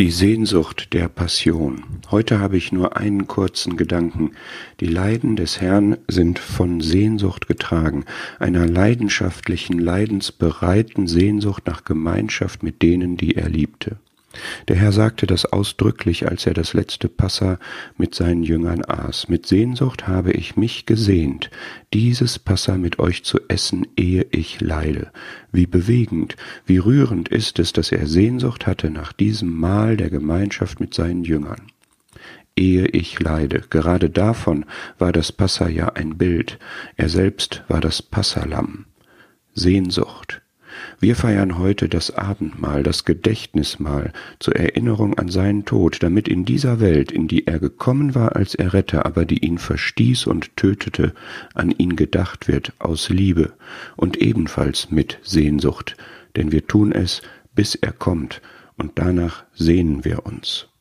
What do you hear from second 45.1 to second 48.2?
an seinen Tod, damit in dieser Welt, in die er gekommen